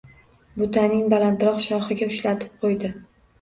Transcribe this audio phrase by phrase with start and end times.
[0.61, 2.93] Butaning balandroq shoxiga ushlatib qo’ydi.